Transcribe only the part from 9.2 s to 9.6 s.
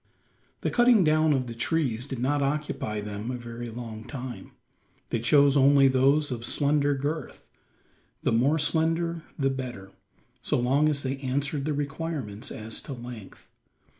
the